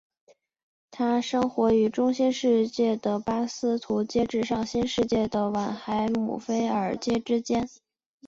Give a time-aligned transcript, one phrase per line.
[0.89, 2.65] 它生活于中新世
[2.97, 7.69] 的巴斯图阶至上新世的晚亥姆菲尔阶之间。